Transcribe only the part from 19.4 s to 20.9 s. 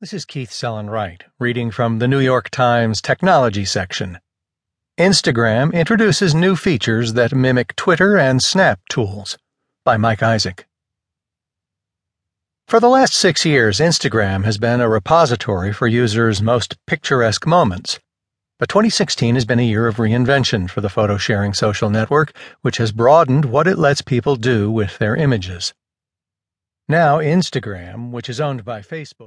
been a year of reinvention for the